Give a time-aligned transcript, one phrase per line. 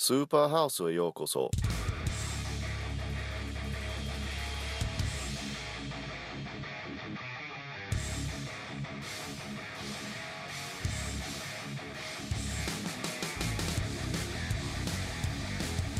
[0.00, 1.51] スーパーハウスへようこそ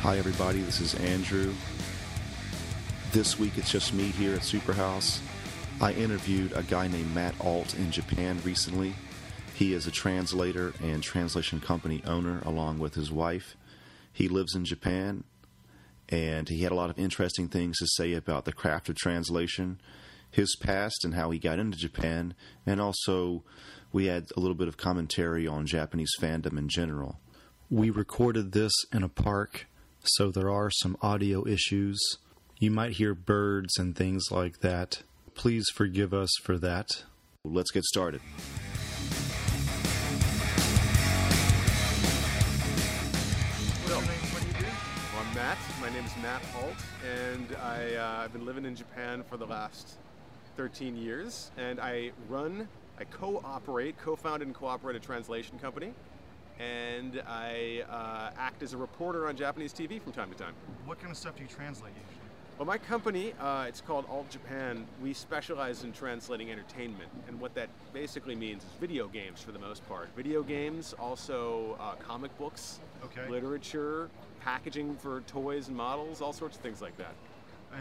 [0.02, 0.62] Hi, everybody.
[0.62, 1.54] This is Andrew.
[3.12, 5.20] This week it's just me here at Superhouse.
[5.80, 8.96] I interviewed a guy named Matt Alt in Japan recently.
[9.54, 13.56] He is a translator and translation company owner along with his wife.
[14.12, 15.24] he lives in Japan
[16.12, 19.80] and he had a lot of interesting things to say about the craft of translation,
[20.30, 22.34] his past, and how he got into Japan,
[22.66, 23.44] and also
[23.94, 27.20] we had a little bit of commentary on Japanese fandom in general.
[27.70, 29.68] We recorded this in a park,
[30.04, 32.00] so there are some audio issues.
[32.60, 35.04] You might hear birds and things like that.
[35.34, 36.90] Please forgive us for that.
[37.46, 38.22] Let's get started.
[45.36, 45.58] Matt.
[45.80, 46.76] My name is Matt Alt,
[47.10, 49.98] and I, uh, I've been living in Japan for the last
[50.58, 51.52] 13 years.
[51.58, 52.68] And I run,
[53.00, 55.94] I co-operate, co-founded and cooperate a translation company,
[56.60, 60.54] and I uh, act as a reporter on Japanese TV from time to time.
[60.86, 62.18] What kind of stuff do you translate usually?
[62.58, 64.86] Well, my company, uh, it's called Alt Japan.
[65.02, 69.60] We specialize in translating entertainment, and what that basically means is video games for the
[69.60, 70.10] most part.
[70.16, 73.28] Video games, also uh, comic books, Okay.
[73.32, 74.10] literature,
[74.42, 77.14] packaging for toys and models, all sorts of things like that.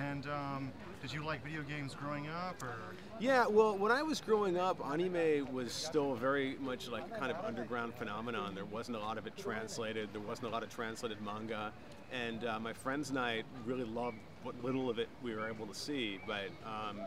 [0.09, 0.73] And um,
[1.03, 2.77] did you like video games growing up, or
[3.19, 7.33] Yeah, well, when I was growing up, anime was still very much like a kind
[7.33, 8.55] of underground phenomenon.
[8.55, 10.11] There wasn't a lot of it translated.
[10.13, 11.73] There wasn't a lot of translated manga,
[12.13, 15.67] and uh, my friends and I really loved what little of it we were able
[15.67, 16.21] to see.
[16.25, 17.01] But um,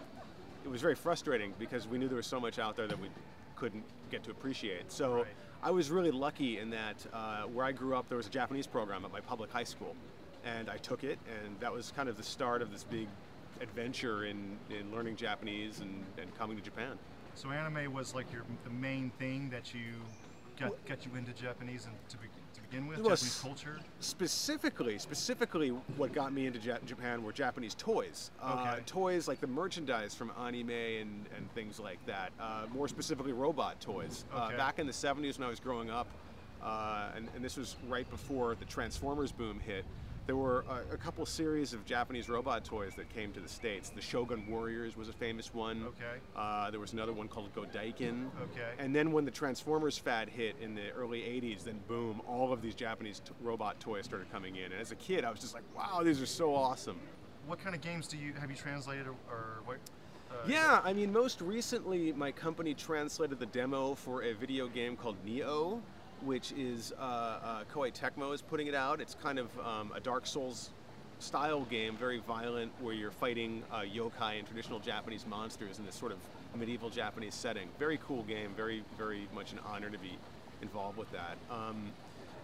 [0.66, 3.08] it was very frustrating because we knew there was so much out there that we
[3.56, 4.92] couldn't get to appreciate.
[4.92, 5.28] So Right.
[5.64, 8.67] I was really lucky in that uh, where I grew up, there was a Japanese
[8.67, 9.95] program at my public high school,
[10.44, 13.08] and I took it, and that was kind of the start of this big
[13.61, 17.00] adventure in, in learning Japanese and, and coming to Japan.
[17.34, 19.94] so anime was like your the main thing that you
[20.59, 22.28] got got you into Japanese and to, be,
[22.73, 23.79] begin with, It was- Japanese culture?
[24.00, 28.31] Specifically, specifically, what got me into ja- Japan were Japanese toys.
[28.41, 32.31] Uh, toys like the merchandise from anime and, and things like that.
[32.39, 34.25] Uh, more specifically, robot toys.
[34.34, 36.07] Uh, back in the 70s when I was growing up,
[36.63, 39.85] uh, and, and this was right before the Transformers boom hit,
[40.25, 43.89] there were a, a couple series of Japanese robot toys that came to the States.
[43.89, 45.84] The Shogun Warriors was a famous one.
[45.88, 46.19] Okay.
[46.35, 48.28] Uh, there was another one called Godaikin.
[48.41, 48.69] Okay.
[48.79, 52.61] And then when the Transformers fad hit in the early 80s, then boom, all of
[52.61, 54.72] these Japanese t- robot toys started coming in.
[54.72, 57.00] And as a kid, I was just like, wow, these are so awesome.
[57.45, 59.78] What kind of games do you have you translated, or, or what?
[60.31, 64.95] Uh, Yeah, I mean, most recently, my company translated the demo for a video game
[64.95, 65.81] called Nioh,
[66.25, 69.01] which is uh, uh, Koei Tecmo is putting it out.
[69.01, 70.69] It's kind of um, a Dark Souls
[71.19, 75.95] style game, very violent, where you're fighting uh, yokai and traditional Japanese monsters in this
[75.95, 76.17] sort of
[76.56, 77.69] medieval Japanese setting.
[77.79, 78.51] Very cool game.
[78.56, 80.17] Very, very much an honor to be
[80.61, 81.38] involved with that.
[81.50, 81.91] Um,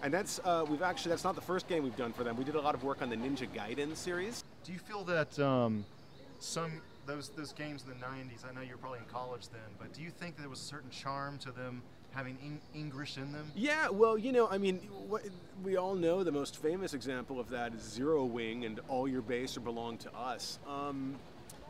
[0.01, 2.37] and that's uh, we've actually that's not the first game we've done for them.
[2.37, 4.45] We did a lot of work on the Ninja Gaiden series.
[4.63, 5.83] Do you feel that um,
[6.39, 8.49] some those those games in the '90s?
[8.49, 10.63] I know you were probably in college then, but do you think there was a
[10.63, 11.81] certain charm to them
[12.11, 13.51] having Eng- English in them?
[13.55, 14.77] Yeah, well, you know, I mean,
[15.07, 15.23] what,
[15.63, 19.21] we all know the most famous example of that is Zero Wing and All Your
[19.21, 20.59] Base Are Belong to Us.
[20.67, 21.15] Um,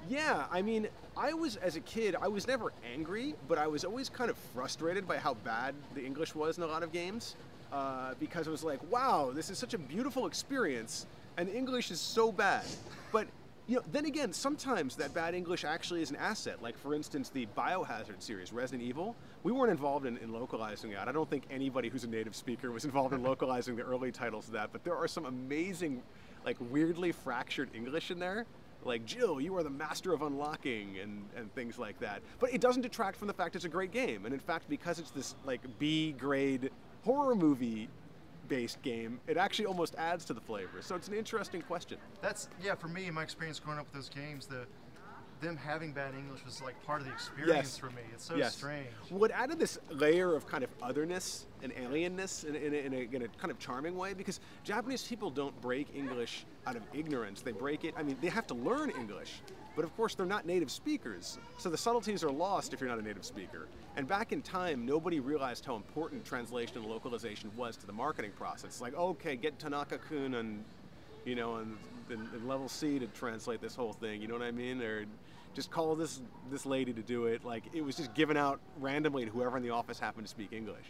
[0.10, 3.84] yeah, I mean, I was, as a kid, I was never angry, but I was
[3.84, 7.36] always kind of frustrated by how bad the English was in a lot of games.
[7.72, 11.06] Uh, because it was like, wow, this is such a beautiful experience,
[11.38, 12.66] and English is so bad.
[13.12, 13.28] But
[13.70, 16.60] you know, then again, sometimes that bad English actually is an asset.
[16.60, 21.08] Like, for instance, the Biohazard series, Resident Evil, we weren't involved in, in localizing that.
[21.08, 24.48] I don't think anybody who's a native speaker was involved in localizing the early titles
[24.48, 26.02] of that, but there are some amazing,
[26.46, 28.48] like, weirdly fractured English in there.
[28.84, 32.24] Like, Jill, you are the master of unlocking, and, and things like that.
[32.40, 34.26] But it doesn't detract from the fact it's a great game.
[34.26, 36.72] And in fact, because it's this, like, B grade
[37.04, 37.88] horror movie
[38.50, 40.82] based game, it actually almost adds to the flavor.
[40.82, 41.98] So it's an interesting question.
[42.22, 42.76] That's yeah.
[42.76, 44.66] For me, in my experience growing up with those games, the
[45.42, 47.78] them having bad English was like part of the experience Yes.
[47.78, 48.02] for me.
[48.14, 48.58] It's so Yes.
[48.58, 48.90] strange.
[49.08, 52.98] What added this layer of kind of otherness and alienness in, in, a, in, a,
[53.16, 57.40] in a kind of charming way because Japanese people don't break English out of ignorance.
[57.40, 59.40] They break it, I mean, they have to learn English,
[59.80, 61.38] but of course they're not native speakers.
[61.58, 63.66] So the subtleties are lost if you're not a native speaker.
[63.96, 68.32] And back in time, nobody realized how important translation and localization was to the marketing
[68.38, 68.66] process.
[68.66, 70.66] It's like, okay, get Tanaka kun and
[71.24, 71.78] you know, and,
[72.10, 74.22] and level C to translate this whole thing.
[74.22, 74.82] You know what I mean?
[74.82, 75.06] Or
[75.54, 76.20] just call this
[76.52, 77.46] this lady to do it.
[77.46, 80.52] Like it was just given out randomly to whoever in the office happened to speak
[80.52, 80.88] English.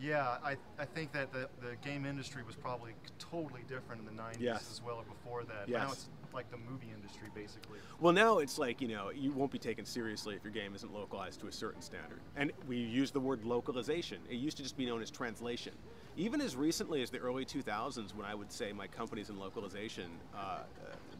[0.00, 4.22] Yeah, I, I think that the, the game industry was probably totally different in the
[4.22, 4.68] 90s Yes.
[4.70, 5.68] as well or before that.
[5.68, 5.80] Yes.
[5.80, 7.78] Now it's like the movie industry, basically.
[8.00, 10.92] Well, now it's like, you know, you won't be taken seriously if your game isn't
[10.92, 12.20] localized to a certain standard.
[12.36, 14.18] And we use the word localization.
[14.30, 15.72] It used to just be known as translation.
[16.18, 20.10] Even as recently as the early 2000s, when I would say my company's in localization,
[20.34, 20.62] uh, uh,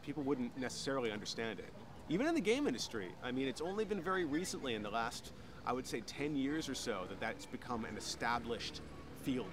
[0.03, 1.71] people wouldn't necessarily understand it.
[2.09, 5.33] Even in the game industry, I mean, it's only been very recently in the last,
[5.67, 8.79] I would say, 10 years or so that that's become an established
[9.23, 9.51] field.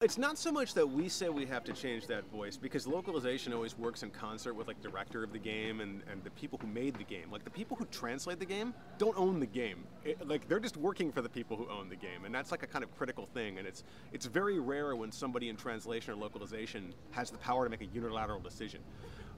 [0.00, 3.52] It's not so much that we say we have to change that voice because localization
[3.52, 6.66] always works in concert with like director of the game and, and the people who
[6.66, 7.30] made the game.
[7.30, 9.84] Like the people who translate the game don't own the game.
[10.02, 12.62] It- like they're just working for the people who own the game, and that's like
[12.62, 13.58] a kind of critical thing.
[13.58, 13.84] And it's
[14.14, 17.92] it's very rare when somebody in translation or localization has the power to make a
[17.94, 18.80] unilateral decision.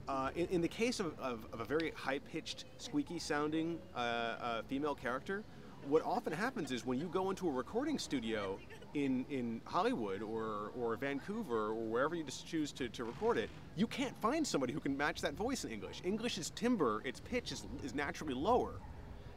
[0.07, 4.95] Uh, in, in the case of, of, of a very high-pitched, squeaky-sounding uh, uh, female
[4.95, 5.43] character,
[5.87, 8.59] what often happens is when you go into a recording studio
[8.93, 13.49] in, in Hollywood or, or Vancouver or wherever you just choose to, to record it,
[13.75, 16.01] you can't find somebody who can match that voice in English.
[16.05, 18.73] English is timbre, its pitch is, is naturally lower.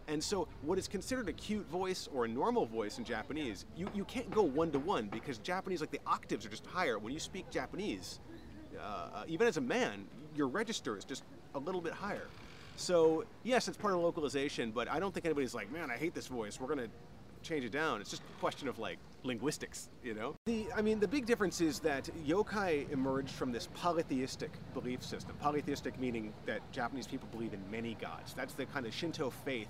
[0.08, 3.88] And so, what is considered a cute voice or a normal voice in Japanese, you,
[3.92, 6.96] you can't go one to one because Japanese, like the octaves are just higher.
[6.98, 8.20] When you speak Japanese,
[8.80, 10.04] uh, even as a man,
[10.36, 11.24] your register is just
[11.56, 12.28] a little bit higher.
[12.76, 16.14] So, yes, it's part of localization, but I don't think anybody's like, man, I hate
[16.14, 16.60] this voice.
[16.60, 16.88] We're to
[17.42, 18.00] change it down.
[18.00, 20.34] It's just a question of like linguistics, you know?
[20.46, 25.36] The, I mean, the big difference is that yokai emerged from this polytheistic belief system.
[25.40, 28.34] Polytheistic meaning that Japanese people believe in many gods.
[28.34, 29.68] That's the kind of Shinto faith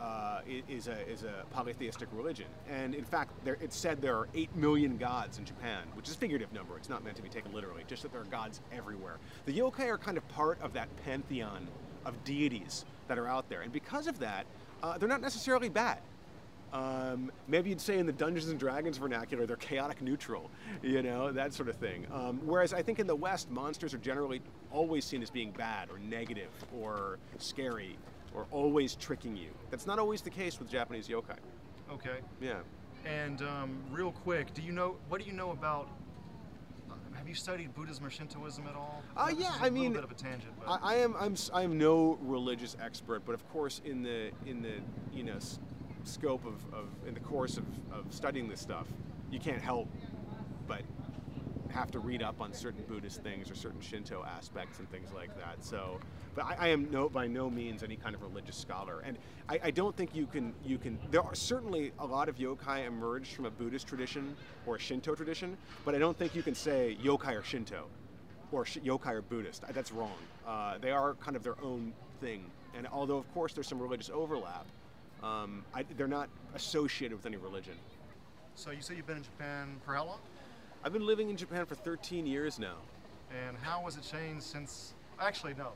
[0.00, 2.46] uh, is, a, is a polytheistic religion.
[2.68, 6.14] And in fact, there, it's said there are 8 million gods in Japan, which is
[6.14, 6.76] a figurative number.
[6.78, 9.18] It's not meant to be taken literally, just that there are gods everywhere.
[9.44, 11.68] The yokai are kind of part of that pantheon
[12.04, 13.62] of deities that are out there.
[13.62, 14.46] And because of that,
[14.82, 15.98] uh, they're not necessarily bad.
[16.72, 20.50] Um, maybe you'd say in the Dungeons and Dragons vernacular, they're chaotic neutral,
[20.82, 22.06] you know, that sort of thing.
[22.12, 25.90] Um, whereas I think in the West, monsters are generally always seen as being bad
[25.90, 27.96] or negative or scary
[28.34, 29.48] or always tricking you.
[29.70, 31.38] That's not always the case with Japanese yokai.
[31.92, 32.18] Okay.
[32.40, 32.60] Yeah.
[33.04, 35.88] And um, real quick, do you know what do you know about?
[37.20, 39.02] Uh, Have you studied Buddhism or Shintoism at all?
[39.16, 41.14] Uh, This yeah, a I little mean, bit of a tangent, but I, I am
[41.18, 44.74] I'm s- I'm no religious expert, but of course in the in the
[45.12, 45.58] you know s-
[46.04, 48.86] scope of, of in the course of, of studying this stuff,
[49.30, 49.88] you can't help
[50.66, 50.82] but
[51.70, 55.36] have to read up on certain Buddhist things or certain Shinto aspects and things like
[55.38, 55.64] that.
[55.64, 56.00] So,
[56.34, 59.18] but I, I am no by no means any kind of religious scholar, and
[59.48, 60.98] I, I don't think you can you can.
[61.10, 64.36] There are certainly a lot of yokai emerged from a Buddhist tradition
[64.66, 67.86] or a Shinto tradition, but I don't think you can say yokai or Shinto
[68.52, 69.64] or sh- yokai or Buddhist.
[69.72, 70.18] That's wrong.
[70.46, 72.44] Uh, they are kind of their own thing,
[72.76, 74.66] and although of course there's some religious overlap,
[75.22, 77.74] um, I, they're not associated with any religion.
[78.54, 80.18] so you say you've been in Japan for how long?
[80.82, 82.76] I've been living in Japan for 13 years now.
[83.46, 84.94] And how has it changed since?
[85.20, 85.72] Actually, no.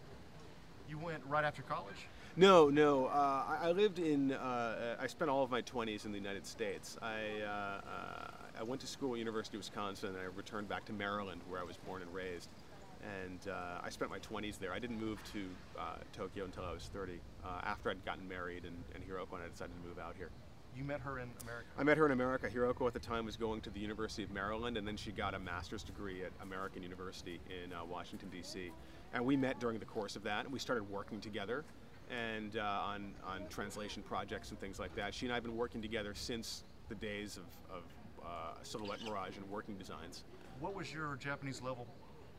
[0.89, 2.09] You went right after college.
[2.37, 3.06] No, no.
[3.06, 4.33] Uh, I, I lived in.
[4.33, 6.97] Uh, I spent all of my 20s in the United States.
[7.03, 10.85] I uh, uh, I went to school at University of Wisconsin, and I returned back
[10.87, 12.49] to Maryland, where I was born and raised.
[13.23, 14.73] And uh, I spent my 20s there.
[14.73, 15.45] I didn't move to
[15.79, 17.21] uh, Tokyo until I was 30.
[17.45, 20.31] Uh, after I'd gotten married and, and Hiroko and I decided to move out here.
[20.76, 21.69] You met her in America.
[21.79, 22.49] I met her in America.
[22.49, 25.35] Hiroko at the time was going to the University of Maryland, and then she got
[25.35, 28.73] a master's degree at American University in uh, Washington D.C.
[29.13, 31.65] And we met during the course of that, and we started working together,
[32.10, 35.15] and uh, on on translation projects and things like that.
[35.15, 37.82] She and I have been working together since the days of, of
[38.25, 38.29] uh,
[38.63, 40.25] Silhouette Mirage and working designs.
[40.60, 41.87] What was your Japanese level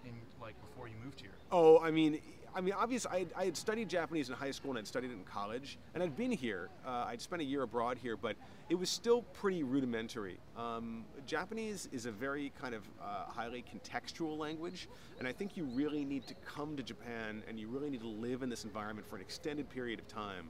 [0.04, 1.36] in like before you moved here?
[1.52, 2.20] Oh, I mean,
[2.56, 5.16] I mean, obviously, I, I had studied Japanese in high school and I'd studied it
[5.16, 6.70] in college, and I'd been here.
[6.88, 8.38] Uh, I'd spent a year abroad here, but
[8.70, 10.38] it was still pretty rudimentary.
[10.56, 14.88] Um, Japanese is a very kind of uh, highly contextual language,
[15.20, 18.08] and I think you really need to come to Japan and you really need to
[18.08, 20.48] live in this environment for an extended period of time,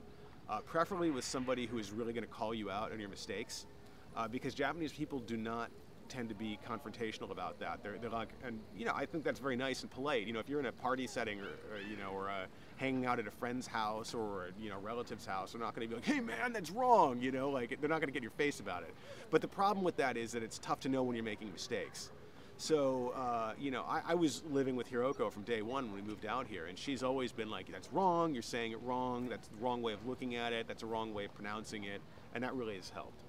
[0.48, 3.66] uh, preferably with somebody who is really going to call you out on your mistakes,
[4.16, 5.70] uh, because Japanese people do not
[6.08, 7.82] tend to be confrontational about that.
[7.82, 10.26] They're, they're like, and you know, I think that's very nice and polite.
[10.26, 12.46] You know, if you're in a party setting or, or you know, or uh,
[12.76, 15.94] hanging out at a friend's house or you know, relative's house, they're not going to
[15.94, 17.20] be like, hey man, that's wrong.
[17.20, 18.94] You know, like they're not going to get your face about it.
[19.30, 22.10] But the problem with that is that it's tough to know when you're making mistakes.
[22.58, 26.08] So, uh, you know, I, I was living with Hiroko from day one when we
[26.08, 29.48] moved out here, and she's always been like, that's wrong, you're saying it wrong, that's
[29.48, 32.00] the wrong way of looking at it, that's a wrong way of pronouncing it,
[32.34, 33.24] and that really has helped.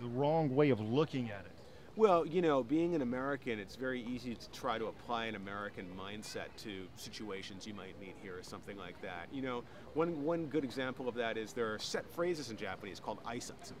[0.00, 1.61] The wrong way of looking at it.
[1.94, 5.86] Well, you know, being an American, it's very easy to try to apply an American
[5.94, 9.26] mindset to situations you might meet here or something like that.
[9.30, 12.98] You know, one, one good example of that is there are set phrases in Japanese
[12.98, 13.74] called aisatsu.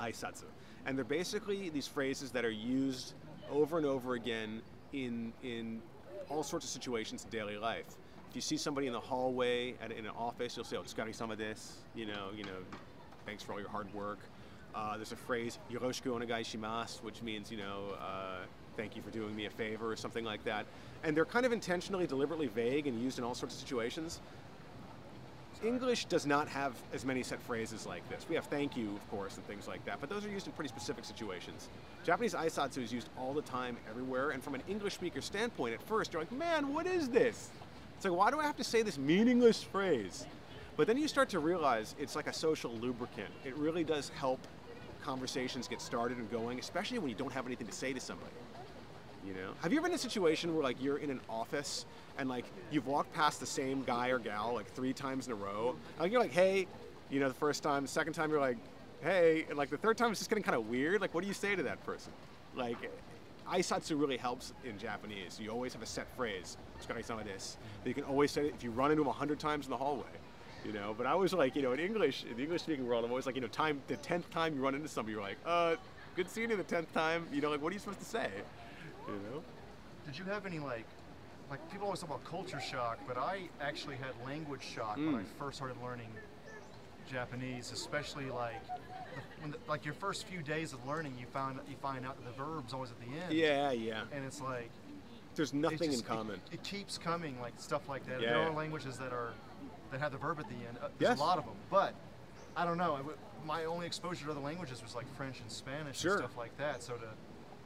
[0.00, 0.44] Aisatsu.
[0.84, 3.14] and they're basically these phrases that are used
[3.50, 5.80] over and over again in in
[6.28, 7.86] all sorts of situations in daily life.
[8.28, 11.12] If you see somebody in the hallway at, in an office, you'll say, "Oh, "Scotty,
[11.12, 12.58] some of this," you know, you know,
[13.24, 14.18] thanks for all your hard work.
[14.76, 18.44] Uh, there's a phrase "yoroshiku onegai shimasu," which means, you know, uh,
[18.76, 20.66] thank you for doing me a favor or something like that.
[21.02, 24.20] And they're kind of intentionally, deliberately vague and used in all sorts of situations.
[25.64, 28.26] English does not have as many set phrases like this.
[28.28, 30.52] We have thank you, of course, and things like that, but those are used in
[30.52, 31.68] pretty specific situations.
[32.04, 35.82] Japanese aisatsu is used all the time, everywhere, and from an English speaker standpoint, at
[35.82, 37.48] first, you're like, man, what is this?
[37.96, 40.26] It's like, why do I have to say this meaningless phrase?
[40.76, 43.30] But then you start to realize it's like a social lubricant.
[43.46, 44.46] It really does help
[45.06, 48.32] conversations get started and going, especially when you don't have anything to say to somebody.
[49.24, 51.86] You know, have you ever been in a situation where like you're in an office
[52.18, 55.36] and like you've walked past the same guy or gal like three times in a
[55.36, 56.66] row, and you're like, hey,
[57.08, 58.58] you know, the first time, the second time you're like,
[59.00, 61.00] hey, and like the third time it's just getting kind of weird.
[61.00, 62.12] Like, what do you say to that person?
[62.56, 62.78] Like,
[63.48, 65.38] aisatsu really helps in Japanese.
[65.40, 68.72] You always have a set phrase, "Tsukaresama desu," that you can always say if you
[68.72, 70.14] run into them a hundred times in the hallway.
[70.66, 73.10] You know, but I was like, you know, in English, in the English-speaking world, I'm
[73.12, 75.76] always like, you know, time the tenth time you run into somebody, you're like, uh,
[76.16, 77.24] good seeing you the tenth time.
[77.32, 78.28] You know, like, what are you supposed to say?
[79.06, 79.42] You know.
[80.06, 80.84] Did you have any like,
[81.50, 85.18] like people always talk about culture shock, but I actually had language shock when I
[85.20, 85.26] Mm.
[85.38, 86.08] first started learning
[87.08, 88.60] Japanese, especially like,
[89.40, 92.24] when the, like your first few days of learning, you found you find out that
[92.36, 93.32] the verb's always at the end.
[93.32, 94.02] Yeah, yeah.
[94.12, 94.70] And it's like
[95.36, 96.40] There's it nothing in just- it- common.
[96.50, 98.20] It, keeps coming, like stuff like that.
[98.20, 98.30] Yeah.
[98.30, 99.32] There are languages that are
[99.90, 100.78] that have the verb at the end.
[100.82, 101.18] Uh, there's Yes.
[101.18, 101.94] a lot of them, but
[102.56, 102.94] I don't know.
[102.96, 103.00] I
[103.46, 106.12] my only exposure to other languages was like French and Spanish Sure.
[106.14, 106.82] and stuff like that.
[106.82, 107.06] So to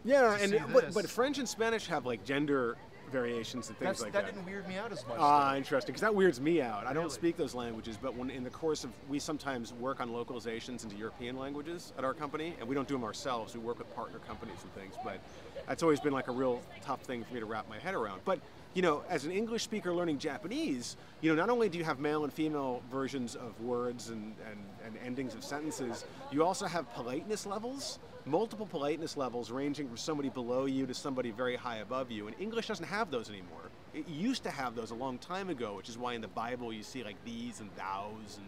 [0.04, 2.76] Yeah, to and but, but French and Spanish have like gender
[3.10, 4.34] variations and things that's, like that that.
[4.34, 5.16] didn't weird me out as much.
[5.18, 5.56] Ah, though.
[5.56, 5.88] interesting.
[5.88, 6.86] Because that weirds me out.
[6.86, 10.10] I don't speak those languages, but when in the course of we sometimes work on
[10.10, 13.54] localizations into European languages at our company, and we don't do them ourselves.
[13.54, 14.94] We work with partner companies and things.
[15.02, 15.18] But
[15.66, 18.20] that's always been like a real tough thing for me to wrap my head around.
[18.24, 18.38] But
[18.74, 21.98] you know, as an English speaker learning Japanese, you know, not only do you have
[21.98, 26.92] male and female versions of words and, and, and endings of sentences, you also have
[26.94, 32.10] politeness levels, multiple politeness levels ranging from somebody below you to somebody very high above
[32.10, 32.28] you.
[32.28, 33.70] And English doesn't have those anymore.
[33.92, 36.72] It used to have those a long time ago, which is why in the Bible
[36.72, 38.46] you see like these and thous and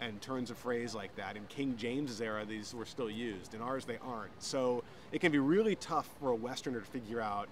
[0.00, 1.36] and turns of phrase like that.
[1.36, 3.54] In King James's era, these were still used.
[3.54, 4.42] In ours, they aren't.
[4.42, 7.48] So it can be really tough for a Westerner to figure out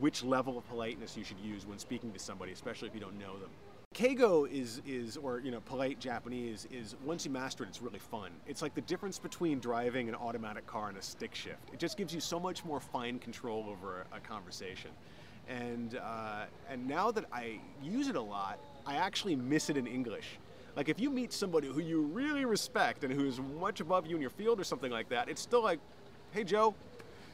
[0.00, 3.18] which level of politeness you should use when speaking to somebody, especially if you don't
[3.18, 3.50] know them.
[3.94, 7.98] Keigo is, is, or you know, polite Japanese is once you master it, it's really
[7.98, 8.30] fun.
[8.46, 11.70] It's like the difference between driving an automatic car and a stick shift.
[11.72, 14.90] It just gives you so much more fine control over a, a conversation.
[15.48, 19.86] And uh, and now that I use it a lot, I actually miss it in
[19.86, 20.38] English.
[20.76, 24.20] Like if you meet somebody who you really respect and who's much above you in
[24.20, 25.80] your field or something like that, it's still like,
[26.32, 26.74] hey Joe,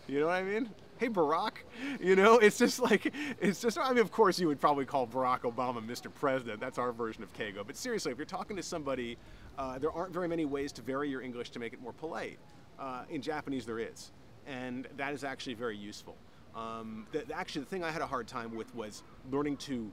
[0.07, 0.71] you know what I mean?
[0.97, 1.55] Hey Barack,
[2.01, 3.77] you know, it's just like it's just.
[3.79, 6.13] I mean, of course, you would probably call Barack Obama Mr.
[6.13, 6.61] President.
[6.61, 9.19] That's our version of Keigo, But seriously, if you're talking to somebody,
[9.59, 12.39] uh, there aren't very many ways to vary your English to make it more polite.
[12.79, 14.13] Uh, in Japanese, there is,
[14.47, 16.17] and that is actually very useful.
[16.55, 19.91] Um, the, actually, the thing I had a hard time with was learning to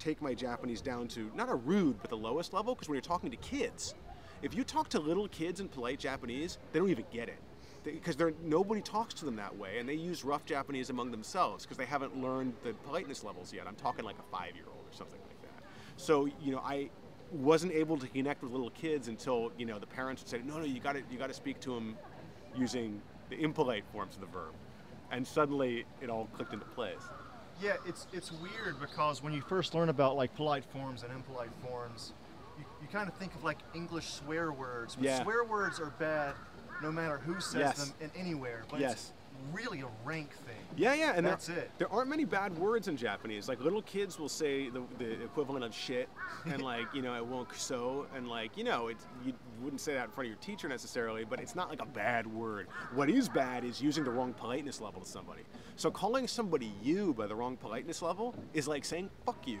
[0.00, 2.74] take my Japanese down to not a rude, but the lowest level.
[2.74, 3.94] Because when you're talking to kids,
[4.42, 7.38] if you talk to little kids in polite Japanese, they don't even get it.
[7.84, 11.64] Because they're nobody talks to them that way, and they use rough Japanese among themselves
[11.64, 13.66] because they haven't learned the politeness levels yet.
[13.66, 15.64] I'm talking like a five-year-old or something like that.
[15.98, 16.88] So you know, I
[17.30, 20.58] wasn't able to connect with little kids until you know the parents would say, "No,
[20.58, 21.96] no, you got to you got to speak to them
[22.56, 24.54] using the impolite forms of the verb,"
[25.10, 27.02] and suddenly it all clicked into place.
[27.60, 31.54] Yeah, it's it's weird because when you first learn about like polite forms and impolite
[31.68, 32.14] forms,
[32.58, 34.94] you, you kind of think of like English swear words.
[34.94, 35.22] But Yeah.
[35.22, 36.34] swear words are bad
[36.84, 37.84] no matter who says Yes.
[37.84, 38.64] them and anywhere.
[38.70, 38.92] But Yes.
[38.92, 39.12] it's
[39.52, 40.54] really a rank thing.
[40.76, 41.70] Yeah, yeah, and That's there, it.
[41.78, 43.48] There aren't many bad words in Japanese.
[43.48, 46.08] Like little kids will say the, the equivalent of shit,
[46.44, 49.94] and like you know, it won't so, and like you know, it you wouldn't say
[49.94, 52.68] that in front of your teacher necessarily, but it's not like a bad word.
[52.94, 55.42] What is bad is using the wrong politeness level to somebody.
[55.76, 59.60] So calling somebody you by the wrong politeness level is like saying fuck you.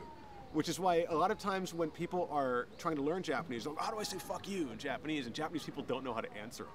[0.52, 3.72] Which is why a lot of times when people are trying to learn Japanese, they're
[3.72, 5.26] like, how do I say fuck you in Japanese?
[5.26, 6.66] And Japanese people don't know how to answer.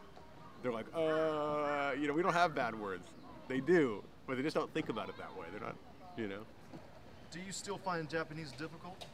[0.61, 3.07] They're like, uh, you know, we don't have bad words.
[3.47, 5.47] They do, but they just don't think about it that way.
[5.51, 5.75] They're not,
[6.17, 6.41] you know.
[7.31, 9.05] Do you still find Japanese difficult?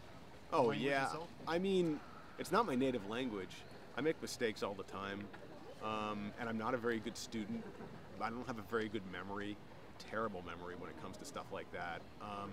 [0.51, 1.05] Oh yeah.
[1.05, 1.27] itself?
[1.47, 1.99] I mean,
[2.39, 3.55] it's not my native language.
[3.97, 5.21] I make mistakes all the time,
[5.83, 7.63] um, and I'm not a very good student.
[8.21, 9.55] I don't have a very good memory,
[10.11, 12.01] terrible memory when it comes to stuff like that.
[12.21, 12.51] Um,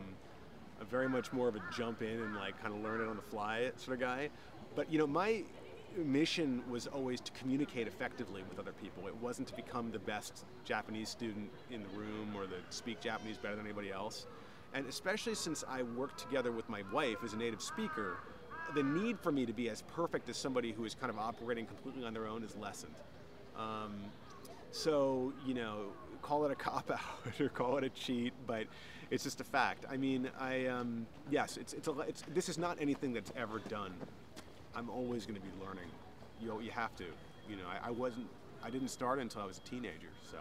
[0.81, 3.17] I'm very much more of a jump in and like kind of learn it on
[3.17, 4.31] the fly sort of guy.
[4.75, 5.45] But you know, my
[5.97, 9.07] mission was always to communicate effectively with other people.
[9.07, 13.37] It wasn't to become the best Japanese student in the room or to speak Japanese
[13.37, 14.27] better than anybody else.
[14.75, 18.17] And especially since I worked together with my wife as a native speaker,
[18.75, 21.67] the need for me to be as perfect as somebody who is kind of operating
[21.67, 22.95] completely on their own is lessened.
[23.59, 23.95] Um,
[24.71, 25.89] so, you know,
[26.23, 28.67] call it a cop out or call it a cheat, but
[29.11, 29.85] it's just a fact.
[29.91, 33.59] I mean, I um, yes, it's it's, a, it's this is not anything that's ever
[33.59, 33.93] done.
[34.75, 35.89] I'm always going to be learning.
[36.41, 37.05] You you have to.
[37.49, 38.27] You know, I, I wasn't.
[38.65, 40.09] I didn't start until I was a teenager.
[40.31, 40.39] So.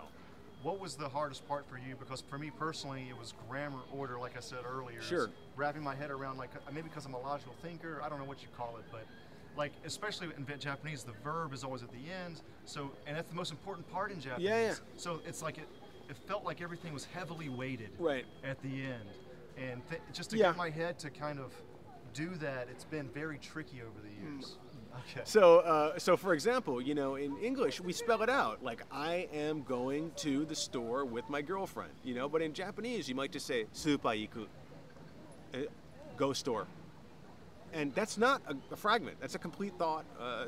[0.63, 1.95] What was the hardest part for you?
[1.99, 5.01] Because for me personally, it was grammar order, like I said earlier.
[5.01, 5.31] Sure.
[5.55, 8.43] Wrapping my head around, like maybe because I'm a logical thinker, I don't know what
[8.43, 9.03] you call it, but
[9.57, 12.41] like especially in Japanese, the verb is always at the end.
[12.65, 14.47] So, and that's the most important part in Japanese.
[14.49, 14.73] Yeah, yeah.
[14.97, 15.67] So it's like it,
[16.11, 18.25] it felt like everything was heavily weighted Right.
[18.43, 19.09] at the end,
[19.57, 20.49] and th- just to Yeah.
[20.49, 21.53] get my head to kind of
[22.13, 24.57] do that, it's been very tricky over the years.
[24.93, 25.21] Okay.
[25.23, 29.27] So, uh, so for example, you know, in English we spell it out like I
[29.33, 31.93] am going to the store with my girlfriend.
[32.03, 34.47] You know, but in Japanese you might just say supaiku,
[35.53, 35.57] uh,
[36.17, 36.67] go store,
[37.73, 39.17] and that's not a, a fragment.
[39.21, 40.45] That's a complete thought, uh,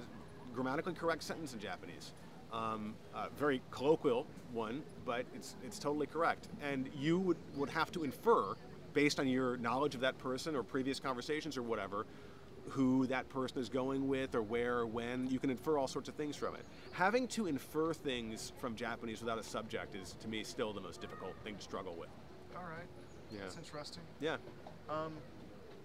[0.54, 2.12] grammatically correct sentence in Japanese.
[2.52, 6.50] Um, uh, very colloquial one, but it's it's totally correct.
[6.62, 8.56] And you would, would have to infer,
[8.94, 12.06] based on your knowledge of that person or previous conversations or whatever,
[12.70, 15.28] who that person is going with or where or when.
[15.30, 16.66] You can infer all sorts of things from it.
[16.92, 21.02] Having to infer things from Japanese without a subject is, to me, still the most
[21.02, 22.10] difficult thing to struggle with.
[22.56, 22.88] All right.
[23.32, 23.40] Yeah.
[23.42, 24.04] That's interesting.
[24.22, 24.38] Yeah.
[24.90, 25.14] Um,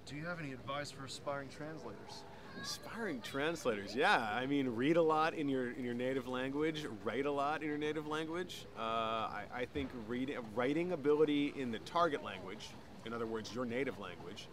[0.06, 2.24] do you have any advice for aspiring translators?
[2.62, 4.18] Aspiring translators, yeah.
[4.32, 7.68] I mean, read a lot in your in your native language, write a lot in
[7.68, 8.66] your native language.
[8.76, 12.70] Uh, I, I think reading, writing ability in the target language,
[13.04, 14.48] in other words, your native language,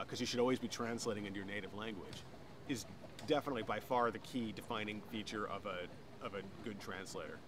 [0.00, 2.22] because you should always be translating into your native language,
[2.68, 2.86] is
[3.26, 5.86] definitely by far the key defining feature of a
[6.24, 7.38] of a good translator.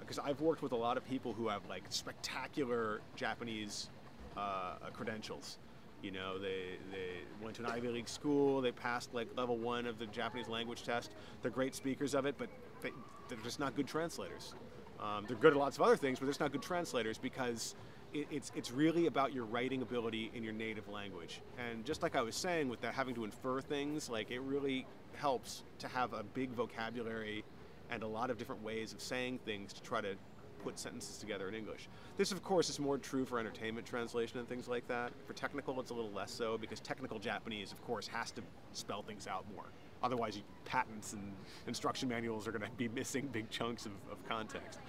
[0.00, 3.90] Because I've worked with a lot of people who have like spectacular Japanese
[4.36, 5.58] uh, credentials.
[6.02, 9.84] You know, they, they went to an Ivy League school, they passed like level one
[9.84, 11.10] of the Japanese language test.
[11.42, 12.48] They're great speakers of it, but
[12.80, 12.92] they,
[13.28, 14.54] they're just not good translators.
[15.00, 17.74] Um, they're good at lots of other things, but they're just not good translators because
[18.14, 21.40] it, it's, it's really about your writing ability in your native language.
[21.58, 24.86] And just like I was saying, with that having to infer things, like it really
[25.14, 27.44] helps to have a big vocabulary
[27.90, 30.14] and a lot of different ways of saying things to try to
[30.62, 31.88] put sentences together in English.
[32.16, 35.12] This, of course, is more true for entertainment translation and things like that.
[35.26, 38.42] For technical, it's a little less so because technical Japanese, of course, has to
[38.72, 39.66] spell things out more.
[40.02, 41.32] Otherwise, patents and
[41.66, 44.80] instruction manuals are going to be missing big chunks of, of context.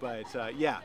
[0.00, 0.78] But uh, yeah,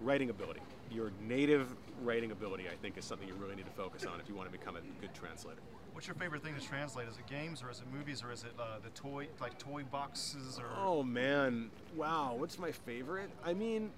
[0.00, 0.60] writing ability.
[0.90, 4.28] Your native writing ability, I think, is something you really need to focus on if
[4.28, 5.60] you want to become a good translator.
[5.92, 7.08] What's your favorite thing to translate?
[7.08, 9.82] Is it games or is it movies or is it uh, the toy, like toy
[9.84, 10.66] boxes or?
[10.78, 12.34] Oh man, wow!
[12.36, 13.30] What's my favorite?
[13.42, 13.90] I mean,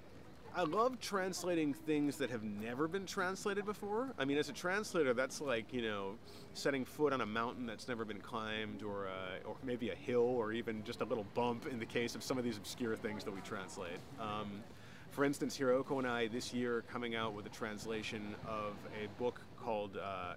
[0.55, 4.09] I love translating things that have never been translated before.
[4.17, 6.15] I mean, as a translator, that's like you know,
[6.53, 10.21] setting foot on a mountain that's never been climbed, or uh, or maybe a hill,
[10.21, 13.23] or even just a little bump in the case of some of these obscure things
[13.25, 13.99] that we translate.
[14.19, 14.63] Um,
[15.11, 19.07] for instance, Hiroko and I this year are coming out with a translation of a
[19.19, 20.33] book called uh,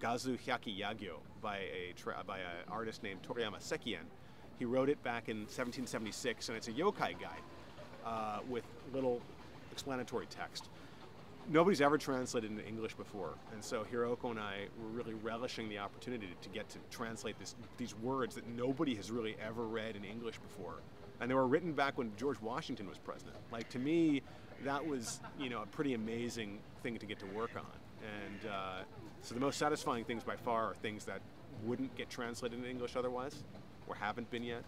[0.00, 1.94] Gazu Hyakki Yagyo by a
[2.26, 4.04] by an artist named Toriyama Sekien.
[4.58, 7.42] He wrote it back in 1776, and it's a yokai guide
[8.04, 9.20] uh, with little
[9.70, 10.68] explanatory text.
[11.50, 15.78] Nobody's ever translated into English before, and so Hiroko and I were really relishing the
[15.78, 20.04] opportunity to get to translate this, these words that nobody has really ever read in
[20.04, 20.74] English before.
[21.20, 23.36] And they were written back when George Washington was president.
[23.50, 24.22] Like to me,
[24.64, 27.66] that was you know a pretty amazing thing to get to work on.
[28.02, 28.82] And uh,
[29.22, 31.20] so the most satisfying things by far are things that
[31.64, 33.42] wouldn't get translated into English otherwise,
[33.88, 34.62] or haven't been yet.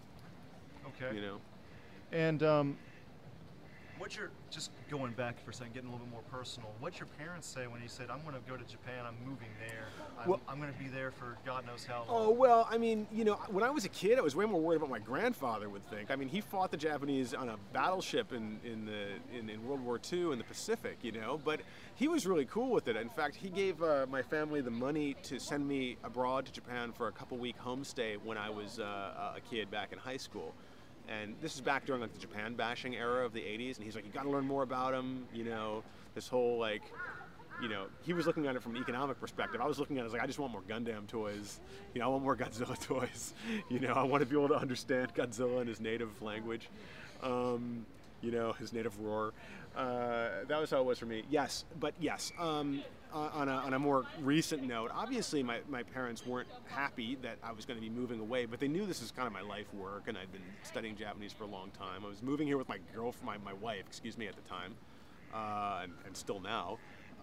[0.87, 1.15] Okay.
[1.15, 1.37] You know.
[2.11, 2.77] And um,
[4.01, 6.71] what's your just going back for a second, getting a little bit more personal?
[6.79, 9.05] What's your parents say when you said, "I'm going to go to Japan.
[9.05, 9.85] I'm moving there.
[10.19, 12.77] I'm, Well- I'm going to be there for God knows how long." Oh well, I
[12.79, 14.99] mean, you know, when I was a kid, I was way more worried about my
[14.99, 16.09] grandfather would think.
[16.09, 19.81] I mean, he fought the Japanese on a battleship in in the in, in World
[19.81, 21.39] War II in the Pacific, you know.
[21.45, 21.61] But
[21.95, 22.95] he was really cool with it.
[22.95, 26.91] In fact, he gave uh, my family the money to send me abroad to Japan
[26.91, 30.53] for a couple week homestay when I was uh, a kid back in high school.
[31.11, 33.75] And this is back during like the Japan bashing era of the 80s.
[33.75, 35.25] And he's like, you got to learn more about him.
[35.33, 35.83] You know,
[36.15, 36.83] this whole like
[37.61, 39.61] you know, he was looking at it from an economic perspective.
[39.61, 41.59] I was looking at it as like, I just want more Gundam toys.
[41.93, 43.33] You know, I want more Godzilla toys.
[43.69, 46.69] You know, I want to be able to understand Godzilla in his native language.
[47.21, 47.85] Um,
[48.21, 49.33] you know, his native roar.
[49.75, 51.23] Uh, that was how it was for me.
[51.29, 52.31] Yes, but yes.
[52.39, 57.17] Um, uh, on, a, on a more recent note, obviously my, my parents weren't happy
[57.21, 59.33] that I was going to be moving away, but they knew this was kind of
[59.33, 62.05] my life work, and I'd been studying Japanese for a long time.
[62.05, 64.75] I was moving here with my girlfriend, my, my wife, excuse me, at the time,
[65.33, 66.77] uh, and, and still now.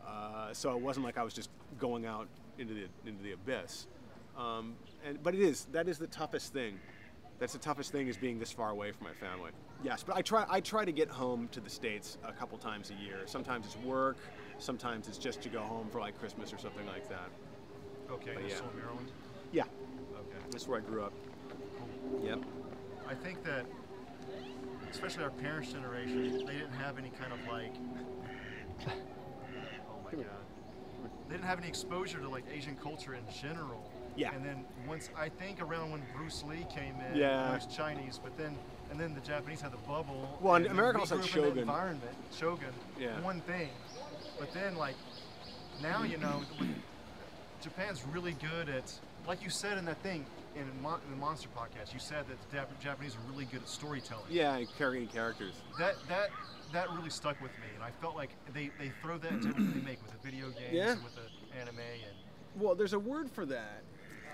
[0.06, 3.86] Uh, so it wasn't like I was just going out into the into the abyss.
[4.36, 6.78] Um, and but it is that is the toughest thing.
[7.38, 9.50] That's the toughest thing is being this far away from my family.
[9.84, 12.90] Yes, but I try I try to get home to the states a couple times
[12.90, 13.18] a year.
[13.26, 14.16] Sometimes it's work,
[14.58, 17.28] sometimes it's just to go home for like Christmas or something like that.
[18.10, 18.56] Okay, But you're yeah.
[18.56, 19.12] still in Maryland.
[19.52, 19.62] Yeah,
[20.14, 20.38] Okay.
[20.50, 21.12] that's where I grew up.
[22.22, 22.40] Yep.
[23.08, 23.66] I think that,
[24.90, 27.74] especially our parents' generation, they didn't have any kind of like.
[29.90, 30.26] Oh my god.
[31.28, 33.90] They didn't have any exposure to like Asian culture in general.
[34.16, 34.32] Yeah.
[34.34, 37.50] And then once I think around when Bruce Lee came in, Yeah.
[37.50, 38.56] it was Chinese, but then
[38.90, 40.38] and then the Japanese had the bubble.
[40.40, 41.58] Well, and then America also had up in that Shogun.
[41.58, 42.72] Environment, Shogun.
[42.98, 43.20] Yeah.
[43.20, 43.68] One thing,
[44.38, 44.94] but then like
[45.82, 46.42] now you know
[47.62, 48.92] Japan's really good at,
[49.26, 50.24] like you said in that thing
[50.56, 53.62] in, Mon- in the Monster podcast, you said that the Jap- Japanese are really good
[53.62, 54.24] at storytelling.
[54.30, 55.54] Yeah, and carrying characters.
[55.78, 56.30] That that
[56.72, 59.72] that really stuck with me, and I felt like they, they throw that into everything
[59.80, 60.92] they make with the video games, Yeah.
[60.92, 63.82] and with the anime, and Well, there's a word for that.